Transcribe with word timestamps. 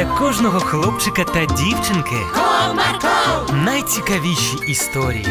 для 0.00 0.06
кожного 0.06 0.60
хлопчика 0.60 1.24
та 1.24 1.44
дівчинки 1.44 2.16
Comarco, 2.34 3.54
найцікавіші 3.64 4.56
історії. 4.68 5.26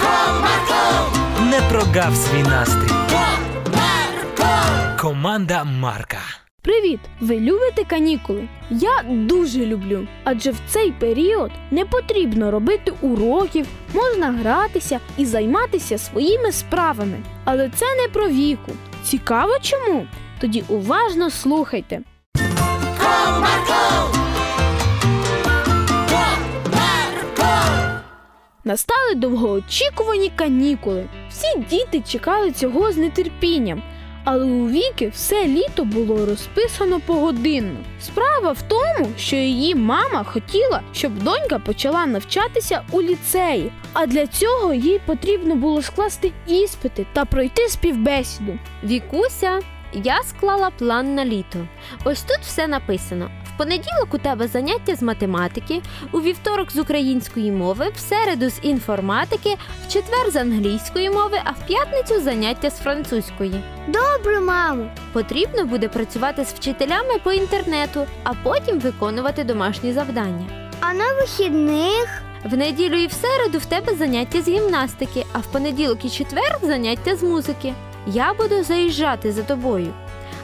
Comarco, 0.00 1.46
Не 1.50 1.60
прогав 1.60 2.16
свій 2.16 2.42
настрій. 2.42 2.94
Comarco. 3.10 5.00
Команда 5.00 5.64
Марка. 5.64 6.18
Привіт! 6.62 7.00
Ви 7.20 7.40
любите 7.40 7.84
канікули? 7.84 8.48
Я 8.70 9.02
дуже 9.08 9.66
люблю. 9.66 10.06
Адже 10.24 10.50
в 10.50 10.56
цей 10.68 10.92
період 10.92 11.50
не 11.70 11.84
потрібно 11.84 12.50
робити 12.50 12.92
уроків, 13.00 13.66
можна 13.94 14.32
гратися 14.32 15.00
і 15.16 15.24
займатися 15.24 15.98
своїми 15.98 16.52
справами. 16.52 17.16
Але 17.44 17.70
це 17.76 17.86
не 17.94 18.08
про 18.08 18.28
віку. 18.28 18.72
Цікаво 19.04 19.52
чому? 19.62 20.06
Тоді 20.40 20.64
уважно 20.68 21.30
слухайте. 21.30 22.00
Настали 28.64 29.14
довгоочікувані 29.14 30.32
канікули. 30.36 31.08
Всі 31.30 31.58
діти 31.70 32.00
чекали 32.00 32.50
цього 32.50 32.92
з 32.92 33.10
нетерпінням. 33.10 33.82
Але 34.24 34.44
у 34.44 34.68
Віки 34.68 35.08
все 35.08 35.46
літо 35.46 35.84
було 35.84 36.26
розписано 36.26 37.00
погодинно. 37.00 37.76
Справа 38.00 38.52
в 38.52 38.62
тому, 38.62 39.08
що 39.18 39.36
її 39.36 39.74
мама 39.74 40.24
хотіла, 40.24 40.80
щоб 40.92 41.22
донька 41.22 41.58
почала 41.58 42.06
навчатися 42.06 42.82
у 42.90 43.02
ліцеї, 43.02 43.72
а 43.92 44.06
для 44.06 44.26
цього 44.26 44.74
їй 44.74 45.00
потрібно 45.06 45.54
було 45.54 45.82
скласти 45.82 46.32
іспити 46.46 47.06
та 47.12 47.24
пройти 47.24 47.68
співбесіду. 47.68 48.58
Вікуся, 48.84 49.60
я 49.94 50.22
склала 50.22 50.70
план 50.70 51.14
на 51.14 51.24
літо. 51.24 51.58
Ось 52.04 52.22
тут 52.22 52.38
все 52.42 52.66
написано. 52.66 53.30
В 53.54 53.58
понеділок 53.58 54.08
у 54.14 54.18
тебе 54.18 54.48
заняття 54.48 54.94
з 54.94 55.02
математики, 55.02 55.82
у 56.12 56.20
вівторок 56.20 56.70
з 56.72 56.78
української 56.78 57.52
мови, 57.52 57.92
в 57.94 57.98
середу 57.98 58.50
з 58.50 58.58
інформатики, 58.62 59.56
в 59.86 59.92
четвер 59.92 60.30
з 60.30 60.36
англійської 60.36 61.10
мови, 61.10 61.38
а 61.44 61.50
в 61.50 61.66
п'ятницю 61.66 62.20
заняття 62.20 62.70
з 62.70 62.78
французької. 62.78 63.64
Добре, 63.88 64.40
мамо. 64.40 64.86
Потрібно 65.12 65.64
буде 65.64 65.88
працювати 65.88 66.44
з 66.44 66.52
вчителями 66.52 67.18
по 67.22 67.32
інтернету, 67.32 68.06
а 68.24 68.32
потім 68.42 68.78
виконувати 68.78 69.44
домашні 69.44 69.92
завдання. 69.92 70.46
А 70.80 70.94
на 70.94 71.04
вихідних 71.14 72.22
В 72.44 72.56
неділю 72.56 72.94
і 72.96 73.06
в 73.06 73.12
середу 73.12 73.58
в 73.58 73.66
тебе 73.66 73.94
заняття 73.94 74.42
з 74.42 74.48
гімнастики, 74.48 75.24
а 75.32 75.38
в 75.38 75.46
понеділок 75.46 76.04
і 76.04 76.10
четвер 76.10 76.58
заняття 76.62 77.16
з 77.16 77.22
музики. 77.22 77.74
Я 78.06 78.34
буду 78.34 78.64
заїжджати 78.64 79.32
за 79.32 79.42
тобою. 79.42 79.92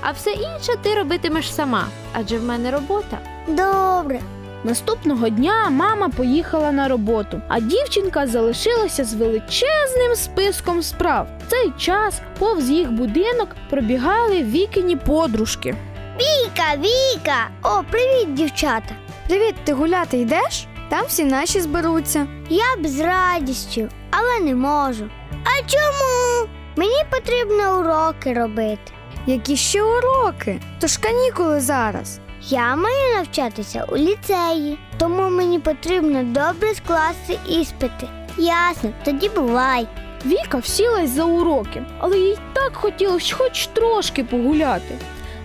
А 0.00 0.10
все 0.10 0.30
інше 0.30 0.72
ти 0.82 0.94
робитимеш 0.94 1.54
сама, 1.54 1.84
адже 2.12 2.38
в 2.38 2.44
мене 2.44 2.70
робота. 2.70 3.18
добре. 3.48 4.20
Наступного 4.64 5.28
дня 5.28 5.70
мама 5.70 6.08
поїхала 6.08 6.72
на 6.72 6.88
роботу, 6.88 7.40
а 7.48 7.60
дівчинка 7.60 8.26
залишилася 8.26 9.04
з 9.04 9.14
величезним 9.14 10.14
списком 10.14 10.82
справ. 10.82 11.26
В 11.46 11.50
цей 11.50 11.72
час 11.78 12.20
повз 12.38 12.70
їх 12.70 12.90
будинок 12.92 13.48
пробігали 13.70 14.42
вікині 14.42 14.96
подружки. 14.96 15.76
Віка, 16.16 16.76
Віка! 16.76 17.48
О, 17.62 17.82
привіт, 17.90 18.34
дівчата! 18.34 18.94
Привіт, 19.28 19.54
ти 19.64 19.72
гуляти 19.72 20.18
йдеш? 20.18 20.66
Там 20.88 21.04
всі 21.08 21.24
наші 21.24 21.60
зберуться. 21.60 22.26
Я 22.48 22.76
б 22.82 22.86
з 22.88 23.00
радістю, 23.00 23.88
але 24.10 24.40
не 24.46 24.54
можу. 24.54 25.08
А 25.44 25.62
чому? 25.70 26.48
Мені 26.76 27.02
потрібно 27.10 27.80
уроки 27.80 28.32
робити. 28.32 28.92
Які 29.26 29.56
ще 29.56 29.82
уроки? 29.82 30.60
Тож 30.80 30.96
канікули 30.96 31.60
зараз. 31.60 32.20
Я 32.42 32.76
маю 32.76 33.14
навчатися 33.16 33.86
у 33.92 33.96
ліцеї, 33.96 34.78
тому 34.98 35.30
мені 35.30 35.58
потрібно 35.58 36.22
добре 36.24 36.74
скласти 36.74 37.38
іспити. 37.48 38.08
Ясно, 38.38 38.90
тоді 39.04 39.28
бувай. 39.28 39.86
Віка 40.26 40.58
всілась 40.58 41.10
за 41.10 41.24
уроки, 41.24 41.82
але 41.98 42.18
їй 42.18 42.38
так 42.52 42.76
хотілося 42.76 43.34
хоч 43.36 43.66
трошки 43.66 44.24
погуляти. 44.24 44.98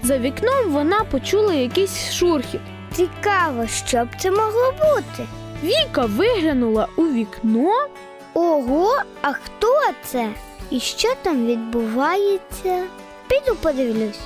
За 0.03 0.17
вікном 0.17 0.69
вона 0.72 1.03
почула 1.03 1.53
якийсь 1.53 2.11
шурхіт. 2.13 2.61
Цікаво, 2.94 3.67
що 3.67 4.05
б 4.05 4.07
це 4.19 4.31
могло 4.31 4.72
бути. 4.72 5.28
Віка 5.63 6.05
виглянула 6.05 6.88
у 6.97 7.01
вікно. 7.01 7.72
Ого, 8.38 9.01
а 9.22 9.34
хто 9.34 9.68
це? 10.06 10.29
І 10.69 10.79
що 10.79 11.13
там 11.22 11.46
відбувається? 11.47 12.84
Піду 13.28 13.56
подивлюсь. 13.62 14.19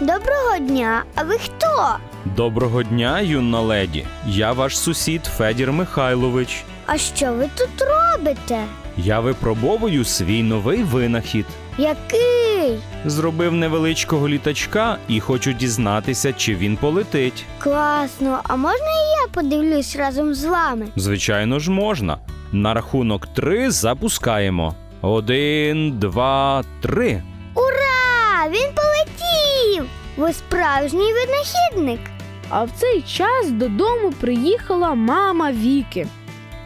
Доброго 0.00 0.58
дня, 0.58 1.02
а 1.14 1.22
ви 1.22 1.38
хто? 1.38 1.96
Доброго 2.24 2.82
дня, 2.82 3.20
юна 3.20 3.60
леді. 3.60 4.06
Я 4.26 4.52
ваш 4.52 4.78
сусід 4.78 5.24
Федір 5.24 5.72
Михайлович. 5.72 6.64
А 6.86 6.98
що 6.98 7.32
ви 7.32 7.50
тут 7.58 7.68
робите? 7.88 8.64
Я 8.98 9.20
випробовую 9.20 10.04
свій 10.04 10.42
новий 10.42 10.82
винахід. 10.82 11.46
Який? 11.78 12.78
Зробив 13.04 13.52
невеличкого 13.52 14.28
літачка 14.28 14.98
і 15.08 15.20
хочу 15.20 15.52
дізнатися, 15.52 16.32
чи 16.32 16.54
він 16.54 16.76
полетить. 16.76 17.44
Класно, 17.58 18.40
а 18.44 18.56
можна 18.56 18.86
і 18.86 19.20
я 19.22 19.28
подивлюсь 19.32 19.96
разом 19.96 20.34
з 20.34 20.44
вами? 20.44 20.86
Звичайно 20.96 21.58
ж, 21.58 21.70
можна. 21.70 22.18
На 22.52 22.74
рахунок 22.74 23.26
три 23.26 23.70
запускаємо. 23.70 24.74
Один, 25.00 25.98
два, 25.98 26.64
три. 26.80 27.22
Ура! 27.54 28.46
Він 28.50 28.70
полетів! 28.74 29.90
Ви 30.16 30.32
справжній 30.32 31.12
винахідник. 31.12 32.00
А 32.48 32.64
в 32.64 32.70
цей 32.76 33.02
час 33.02 33.50
додому 33.50 34.12
приїхала 34.20 34.94
мама 34.94 35.52
Віки. 35.52 36.06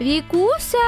Вікуся, 0.00 0.78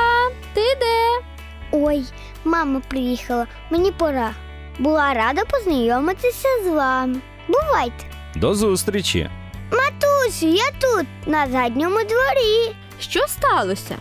ти 0.54 0.60
де? 0.80 1.26
Ой, 1.72 2.04
мама 2.44 2.80
приїхала, 2.88 3.46
мені 3.70 3.92
пора. 3.92 4.30
Була 4.78 5.14
рада 5.14 5.44
познайомитися 5.44 6.48
з 6.64 6.68
вами. 6.68 7.20
Бувайте. 7.48 8.04
До 8.36 8.54
зустрічі. 8.54 9.30
Матусю, 9.70 10.46
я 10.46 10.70
тут, 10.80 11.06
на 11.26 11.46
задньому 11.46 11.96
дворі. 11.96 12.76
Що 13.00 13.20
сталося? 13.28 13.96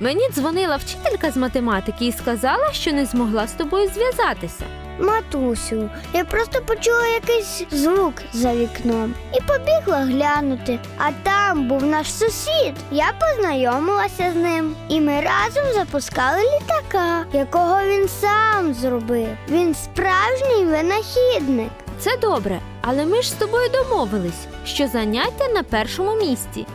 Мені 0.00 0.28
дзвонила 0.30 0.76
вчителька 0.76 1.30
з 1.30 1.36
математики 1.36 2.06
і 2.06 2.12
сказала, 2.12 2.72
що 2.72 2.92
не 2.92 3.04
змогла 3.06 3.46
з 3.46 3.52
тобою 3.52 3.88
зв'язатися. 3.88 4.64
Матусю, 4.98 5.90
я 6.14 6.24
просто 6.24 6.62
почула 6.62 7.06
якийсь 7.06 7.62
звук 7.70 8.12
за 8.32 8.54
вікном 8.54 9.14
і 9.34 9.40
побігла 9.40 9.98
глянути. 9.98 10.78
А 10.98 11.10
там 11.22 11.68
був 11.68 11.82
наш 11.82 12.12
сусід. 12.12 12.74
Я 12.90 13.12
познайомилася 13.20 14.32
з 14.32 14.36
ним, 14.36 14.76
і 14.88 15.00
ми 15.00 15.20
разом 15.20 15.64
запускали 15.74 16.42
літака, 16.42 17.24
якого 17.32 17.84
він 17.86 18.08
сам 18.08 18.74
зробив. 18.74 19.28
Він 19.48 19.74
справжній 19.74 20.64
винахідник. 20.64 21.70
Це 22.00 22.16
добре, 22.16 22.60
але 22.80 23.06
ми 23.06 23.22
ж 23.22 23.28
з 23.28 23.32
тобою 23.32 23.68
домовились, 23.68 24.46
що 24.64 24.88
заняття 24.88 25.48
на 25.54 25.62
першому 25.62 26.14
місці. 26.14 26.66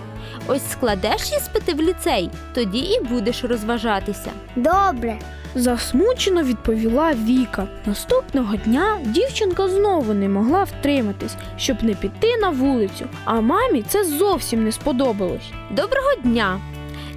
Ось 0.47 0.71
складеш 0.71 1.21
іспити 1.21 1.73
в 1.73 1.81
ліцей, 1.81 2.29
тоді 2.53 2.79
і 2.79 3.03
будеш 3.03 3.43
розважатися. 3.43 4.31
Добре, 4.55 5.17
Засмучено 5.55 6.43
відповіла 6.43 7.13
Віка. 7.13 7.67
Наступного 7.85 8.55
дня 8.55 8.99
дівчинка 9.05 9.67
знову 9.67 10.13
не 10.13 10.29
могла 10.29 10.63
втриматись, 10.63 11.35
щоб 11.57 11.83
не 11.83 11.93
піти 11.93 12.37
на 12.41 12.49
вулицю, 12.49 13.05
а 13.25 13.41
мамі 13.41 13.83
це 13.87 14.03
зовсім 14.03 14.63
не 14.63 14.71
сподобалось. 14.71 15.51
Доброго 15.71 16.15
дня! 16.23 16.59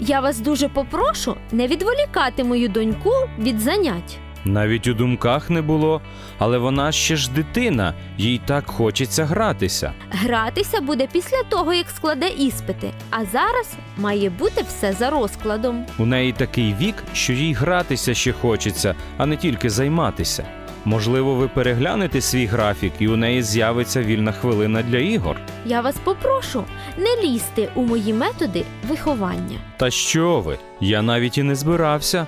Я 0.00 0.20
вас 0.20 0.40
дуже 0.40 0.68
попрошу 0.68 1.36
не 1.52 1.66
відволікати 1.66 2.44
мою 2.44 2.68
доньку 2.68 3.12
від 3.38 3.60
занять. 3.60 4.18
Навіть 4.46 4.86
у 4.86 4.94
думках 4.94 5.50
не 5.50 5.62
було, 5.62 6.00
але 6.38 6.58
вона 6.58 6.92
ще 6.92 7.16
ж 7.16 7.30
дитина, 7.30 7.94
їй 8.18 8.40
так 8.46 8.66
хочеться 8.66 9.24
гратися. 9.24 9.92
Гратися 10.10 10.80
буде 10.80 11.08
після 11.12 11.42
того, 11.48 11.72
як 11.72 11.90
складе 11.90 12.28
іспити, 12.28 12.90
а 13.10 13.24
зараз 13.24 13.72
має 13.98 14.30
бути 14.30 14.62
все 14.68 14.92
за 14.92 15.10
розкладом. 15.10 15.84
У 15.98 16.06
неї 16.06 16.32
такий 16.32 16.74
вік, 16.80 16.94
що 17.14 17.32
їй 17.32 17.52
гратися 17.52 18.14
ще 18.14 18.32
хочеться, 18.32 18.94
а 19.16 19.26
не 19.26 19.36
тільки 19.36 19.70
займатися. 19.70 20.44
Можливо, 20.84 21.34
ви 21.34 21.48
переглянете 21.48 22.20
свій 22.20 22.46
графік, 22.46 22.92
і 22.98 23.08
у 23.08 23.16
неї 23.16 23.42
з'явиться 23.42 24.02
вільна 24.02 24.32
хвилина 24.32 24.82
для 24.82 24.98
ігор. 24.98 25.36
Я 25.64 25.80
вас 25.80 25.96
попрошу 26.04 26.64
не 26.98 27.28
лізти 27.28 27.68
у 27.74 27.82
мої 27.82 28.14
методи 28.14 28.64
виховання. 28.88 29.58
Та 29.76 29.90
що 29.90 30.40
ви? 30.40 30.58
Я 30.80 31.02
навіть 31.02 31.38
і 31.38 31.42
не 31.42 31.54
збирався. 31.54 32.26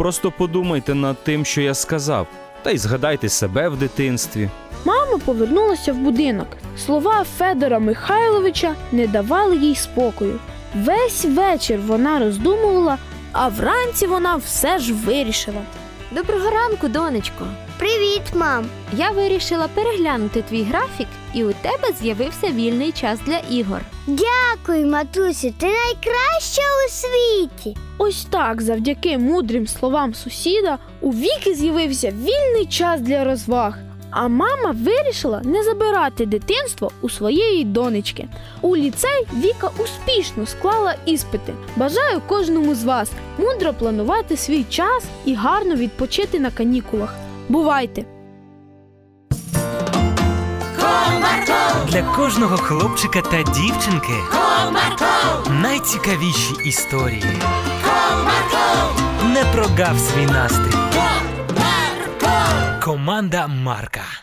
Просто 0.00 0.30
подумайте 0.30 0.94
над 0.94 1.24
тим, 1.24 1.44
що 1.44 1.60
я 1.60 1.74
сказав, 1.74 2.26
та 2.62 2.70
й 2.70 2.78
згадайте 2.78 3.28
себе 3.28 3.68
в 3.68 3.76
дитинстві. 3.76 4.48
Мама 4.84 5.18
повернулася 5.24 5.92
в 5.92 5.96
будинок. 5.96 6.46
Слова 6.86 7.24
Федора 7.38 7.78
Михайловича 7.78 8.74
не 8.92 9.06
давали 9.06 9.56
їй 9.56 9.74
спокою. 9.74 10.38
Весь 10.74 11.24
вечір 11.24 11.80
вона 11.86 12.18
роздумувала, 12.18 12.98
а 13.32 13.48
вранці 13.48 14.06
вона 14.06 14.36
все 14.36 14.78
ж 14.78 14.94
вирішила. 14.94 15.62
Доброго 16.10 16.50
ранку, 16.50 16.88
донечко. 16.88 17.46
Привіт. 18.10 18.22
Мам! 18.34 18.66
Я 18.96 19.10
вирішила 19.10 19.68
переглянути 19.68 20.42
твій 20.42 20.62
графік, 20.62 21.06
і 21.34 21.44
у 21.44 21.52
тебе 21.52 21.92
з'явився 22.00 22.46
вільний 22.46 22.92
час 22.92 23.18
для 23.26 23.38
ігор. 23.38 23.80
Дякую, 24.06 24.86
матусю, 24.86 25.54
ти 25.58 25.66
найкраща 25.66 26.62
у 26.86 26.90
світі. 26.90 27.76
Ось 27.98 28.24
так, 28.24 28.62
завдяки 28.62 29.18
мудрим 29.18 29.66
словам 29.66 30.14
сусіда, 30.14 30.78
у 31.00 31.10
Віки 31.10 31.54
з'явився 31.54 32.10
вільний 32.10 32.66
час 32.66 33.00
для 33.00 33.24
розваг. 33.24 33.78
А 34.10 34.28
мама 34.28 34.70
вирішила 34.70 35.40
не 35.44 35.64
забирати 35.64 36.26
дитинство 36.26 36.90
у 37.00 37.08
своєї 37.08 37.64
донечки. 37.64 38.28
У 38.60 38.76
ліцей 38.76 39.26
Віка 39.36 39.70
успішно 39.78 40.46
склала 40.46 40.94
іспити. 41.06 41.54
Бажаю 41.76 42.22
кожному 42.26 42.74
з 42.74 42.84
вас 42.84 43.10
мудро 43.38 43.72
планувати 43.72 44.36
свій 44.36 44.64
час 44.64 45.04
і 45.24 45.34
гарно 45.34 45.74
відпочити 45.74 46.40
на 46.40 46.50
канікулах. 46.50 47.29
Бувайте! 47.50 48.04
Для 51.86 52.02
кожного 52.16 52.56
хлопчика 52.56 53.20
та 53.20 53.42
дівчинки 53.42 54.12
найцікавіші 55.50 56.54
історії. 56.64 57.24
Не 59.24 59.44
прогав 59.54 59.98
свій 59.98 60.26
настрій. 60.26 60.78
Команда 62.82 63.46
Марка. 63.46 64.02